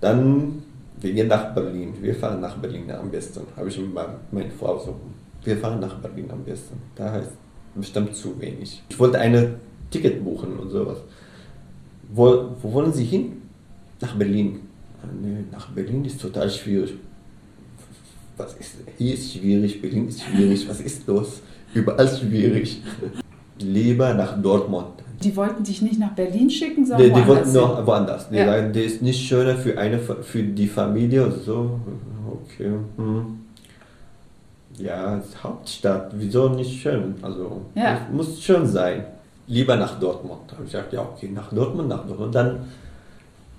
[0.00, 0.62] Dann,
[1.00, 1.94] wir gehen nach Berlin.
[2.00, 3.42] Wir fahren nach Berlin am besten.
[3.56, 4.94] Habe ich mit meiner Frau so.
[5.42, 6.76] Wir fahren nach Berlin am besten.
[6.94, 7.32] Da heißt
[7.74, 8.82] bestimmt zu wenig.
[8.88, 9.56] Ich wollte ein
[9.90, 10.98] Ticket buchen und sowas.
[12.12, 13.42] Wo, wo wollen Sie hin?
[14.00, 14.60] Nach Berlin.
[15.20, 16.94] Nee, nach Berlin ist total schwierig.
[18.36, 21.42] Was ist, hier ist schwierig, Berlin ist schwierig, was ist los?
[21.74, 22.82] Überall schwierig.
[23.58, 24.86] Lieber nach Dortmund.
[25.22, 28.28] Die wollten dich nicht nach Berlin schicken, sondern nee, die wollten noch woanders.
[28.28, 28.46] Die ja.
[28.46, 31.80] sagen, der ist nicht schöner für, eine, für die Familie und so.
[32.30, 32.70] Okay.
[32.96, 33.40] Hm.
[34.78, 37.16] Ja, Hauptstadt, wieso nicht schön?
[37.20, 38.06] Also, ja.
[38.12, 39.04] muss schön sein.
[39.48, 40.42] Lieber nach Dortmund.
[40.46, 42.34] Da habe ich gesagt, ja, okay, nach Dortmund, nach Dortmund.
[42.34, 42.60] Dann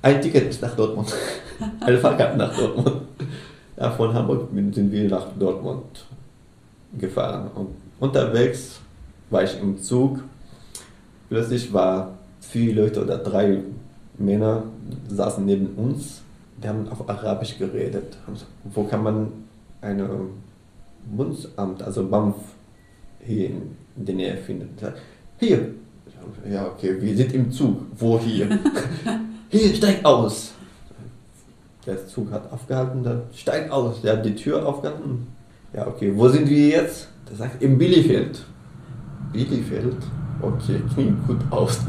[0.01, 1.13] ein Ticket nach Dortmund.
[1.81, 3.01] Eine Fahrkarte nach Dortmund.
[3.77, 6.05] Ja, von Hamburg sind wir nach Dortmund
[6.97, 7.49] gefahren.
[7.55, 7.69] Und
[7.99, 8.79] unterwegs
[9.29, 10.23] war ich im Zug.
[11.29, 13.61] Plötzlich war vier Leute oder drei
[14.17, 14.63] Männer
[15.07, 16.21] saßen neben uns.
[16.61, 18.17] Die haben auf Arabisch geredet.
[18.65, 19.31] Wo kann man
[19.81, 20.03] ein
[21.15, 22.35] Bundesamt, also BAMF,
[23.25, 24.69] hier in der Nähe finden?
[25.39, 25.69] Hier.
[26.49, 27.81] Ja, okay, wir sind im Zug.
[27.97, 28.59] Wo hier?
[29.49, 30.51] hier, steig aus.
[31.85, 34.01] Der Zug hat aufgehalten, dann steig aus.
[34.01, 35.27] Der hat die Tür aufgehalten.
[35.73, 37.08] Ja, okay, wo sind wir jetzt?
[37.29, 38.43] Der sagt, im Bielefeld.
[39.31, 39.97] Bielefeld?
[40.41, 41.79] Okay, klingt gut aus.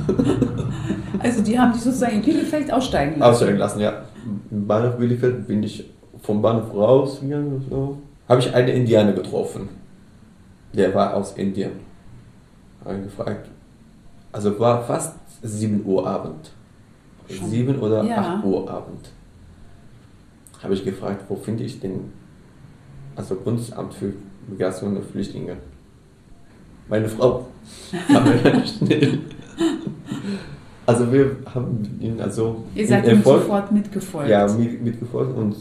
[1.19, 3.33] also die haben dich sozusagen in Bielefeld aussteigen lassen?
[3.33, 4.03] Aussteigen lassen, ja.
[4.51, 5.89] Im Bahnhof Bielefeld bin ich
[6.23, 7.99] vom Bahnhof rausgegangen und so.
[8.29, 9.69] Habe ich einen Indianer getroffen.
[10.73, 11.73] Der war aus Indien.
[12.85, 13.49] Habe ich gefragt.
[14.33, 16.51] Also war fast 7 Uhr Abend.
[17.29, 17.49] Schon.
[17.49, 18.37] 7 oder Ja.
[18.37, 19.11] 8 Uhr Abend.
[20.63, 22.13] Habe ich gefragt, wo finde ich den,
[23.17, 24.13] also Bundesamt für
[24.49, 25.57] Migration und Flüchtlinge.
[26.89, 27.47] Meine Frau.
[30.87, 34.29] Also wir haben ihn also Ihr seid ihm sofort mitgefolgt.
[34.29, 35.55] ja, mit, mitgefolgt und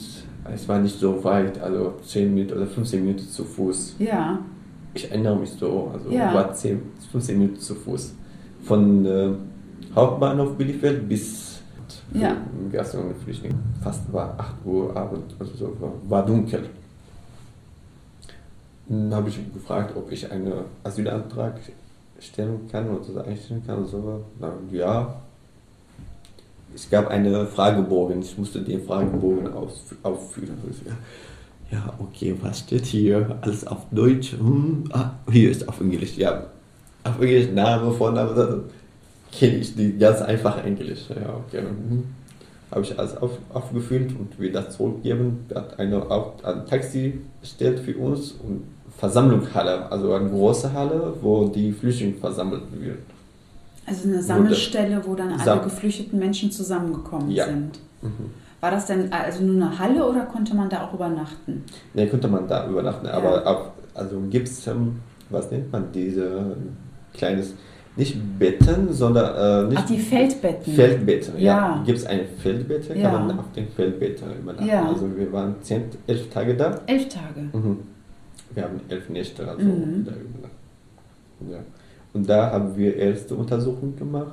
[0.52, 3.98] es war nicht so weit, also 10 Minuten oder 15 Minuten zu Fuß.
[4.00, 4.40] Ja.
[4.96, 6.34] Ich erinnere mich so, also Ja.
[6.34, 8.16] war 10, 15 Minuten zu Fuß.
[8.64, 9.30] Von äh,
[9.96, 11.62] Hauptbahnhof Bielefeld bis
[12.14, 12.36] Ja.
[13.24, 13.56] Flüchtlinge.
[13.84, 16.70] Fast war 8 Uhr Abend, also so, war dunkel.
[18.90, 20.52] Dann habe ich gefragt, ob ich einen
[20.84, 21.60] Asylantrag
[22.20, 23.78] stellen kann oder einstellen kann.
[23.78, 24.26] Und so.
[24.40, 25.16] Na, ja.
[26.74, 29.48] Es gab eine Fragebogen, ich musste den Fragebogen
[30.04, 30.58] auffüllen.
[31.72, 31.94] Ja.
[32.00, 33.38] Okay, was steht hier?
[33.42, 34.34] Alles auf Deutsch?
[34.34, 36.46] Hm, ah, hier ist auf Englisch, ja.
[37.04, 38.64] Auf Englisch, Name, Vorname,
[39.32, 41.10] kenne ich die ganz einfach Englisch.
[41.10, 41.62] Ja, okay.
[41.62, 42.06] Hm.
[42.72, 45.46] Habe ich alles auf, aufgefüllt und wieder zurückgegeben.
[45.54, 48.64] Hat einer auch ein Taxi bestellt für uns und
[49.00, 53.04] Versammlungshalle, also eine große Halle, wo die Flüchtlinge versammelt werden.
[53.86, 57.46] Also eine Sammelstelle, wo dann alle Sam- geflüchteten Menschen zusammengekommen Ja.
[57.46, 57.80] sind.
[58.02, 58.12] Mhm.
[58.62, 61.64] War das denn also nur eine Halle oder konnte man da auch übernachten?
[61.94, 63.14] Ne, könnte man da übernachten, Ja.
[63.14, 63.58] aber auf,
[63.96, 64.98] also gibt es, ähm,
[65.30, 66.58] was nennt man diese
[67.14, 67.54] kleines,
[67.96, 70.74] nicht Betten, sondern äh, nicht Ach, die Feldbetten.
[70.74, 71.34] Feldbetten.
[71.40, 71.84] Ja, Ja.
[71.86, 73.10] gibt es eine Feldbette, Ja.
[73.12, 74.68] kann man auf den Feldbetten übernachten.
[74.70, 74.88] Ja.
[74.90, 76.80] Also wir waren zehn, elf Tage da.
[76.86, 77.42] Elf Tage.
[77.54, 77.78] Mhm.
[78.54, 80.06] Wir haben elf Nächte also Mhm.
[80.06, 80.52] da übernachtet.
[81.50, 81.58] Ja.
[82.14, 84.28] Und da haben wir erste Untersuchung gemacht.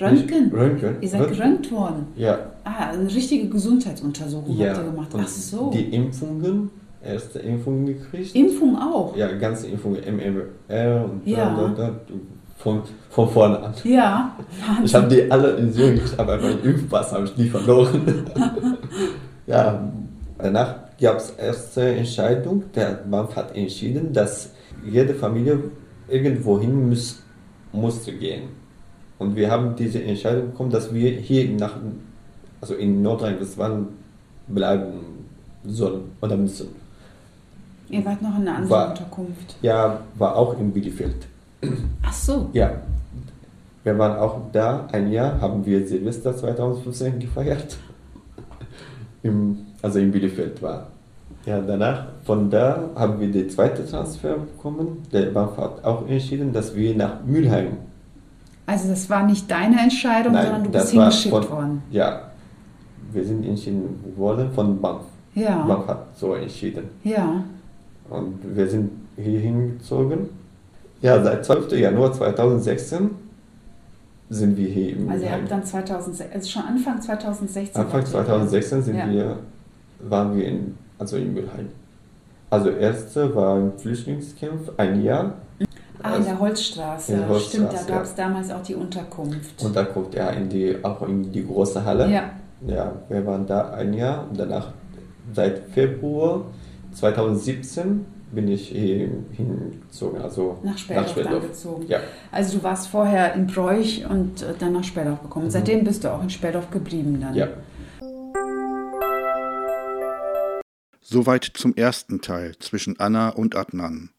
[0.00, 0.44] Röntgen.
[0.44, 0.96] Nicht- Röntgen.
[1.00, 2.06] Ihr seid geröntgt worden.
[2.16, 4.70] Ja, Ah, eine richtige Gesundheitsuntersuchung ja.
[4.74, 5.14] habt ihr gemacht.
[5.14, 5.70] Und Ach so.
[5.70, 6.68] Die Impfungen,
[7.02, 8.34] erste Impfungen gekriegt.
[8.34, 9.16] Impfung auch.
[9.16, 11.54] Ja, ganze Impfungen, MMR und Ja.
[11.56, 11.92] da, da, da,
[12.58, 13.72] von, von vorne an.
[13.84, 14.36] Ja.
[14.84, 18.00] Ich habe die alle in Syrien, ich habe meinen Impfpass habe ich nie verloren.
[19.46, 19.80] ja,
[20.38, 22.64] danach gab es erste Entscheidung.
[22.74, 24.50] Der BAMF hat entschieden, dass
[24.84, 25.58] jede Familie
[26.08, 27.22] irgendwohin muss,
[27.72, 28.44] musste gehen.
[29.18, 31.76] Und wir haben diese Entscheidung bekommen, dass wir hier nach,
[32.60, 33.88] also in Nordrhein-Westfalen
[34.48, 34.92] bleiben
[35.64, 36.68] sollen oder müssen.
[37.88, 39.56] Ihr wart noch in einer anderen War- Unterkunft.
[39.62, 41.26] Ja, war auch in Bielefeld.
[42.02, 42.50] Ach so.
[42.52, 42.82] Ja,
[43.84, 44.86] wir waren auch da.
[44.92, 47.76] Ein Jahr haben wir Silvester 2015 gefeiert.
[49.22, 50.88] Im, also in Bielefeld war.
[51.46, 55.04] Ja, danach, von da haben wir den zweiten Transfer bekommen.
[55.12, 57.68] Der BAMF hat auch entschieden, dass wir nach Mülheim.
[58.66, 61.82] Also das war nicht deine Entscheidung, Nein, sondern du das bist war hingeschickt von- worden.
[61.92, 62.20] Ja,
[63.12, 63.84] wir sind entschieden
[64.16, 65.02] worden von BAMF.
[65.34, 65.64] Ja.
[65.64, 66.84] BAMF hat so entschieden.
[67.04, 67.44] Ja.
[68.10, 70.28] Und wir sind hier hingezogen.
[71.00, 71.72] Ja, seit 12.
[71.78, 73.10] Januar 2016
[74.30, 77.80] sind wir hier im Also ihr habt dann 2006, also schon Anfang 2016.
[77.80, 79.08] Anfang wart ihr 2016 sind Ja.
[79.08, 79.36] wir,
[80.00, 81.68] waren wir in, also in Mülheim.
[82.50, 85.34] Also erste war im Flüchtlingscamp, ein Jahr.
[86.02, 87.12] Ah, in der Holzstraße.
[87.12, 88.24] In der Holzstraße, Stimmt, da gab es ja.
[88.24, 89.58] damals auch die Unterkunft.
[89.92, 92.10] Kommt er in die, auch in die große Halle.
[92.10, 92.30] ja.
[92.66, 94.68] Ja, wir waren da ein Jahr und danach
[95.34, 96.46] seit Februar
[96.94, 101.84] 2017 bin ich hingezogen, also Nach Speldorf dann gezogen.
[101.86, 101.98] Ja,
[102.32, 105.50] Also du warst vorher in Bräuch und äh, dann nach Speldorf gekommen.
[105.50, 107.32] Seitdem bist du auch in Speldorf geblieben dann.
[107.32, 107.36] Mhm.
[107.36, 107.48] ja.
[111.08, 114.10] Soweit zum ersten Teil zwischen Anna und Adnan,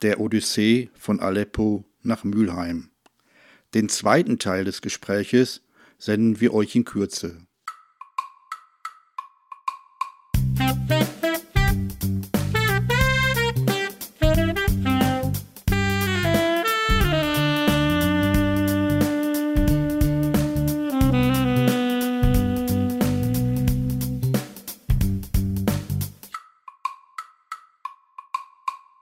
[0.00, 2.88] der Odyssee von Aleppo nach Mülheim.
[3.74, 5.60] Den zweiten Teil des Gespräches
[5.98, 7.43] senden wir euch in Kürze.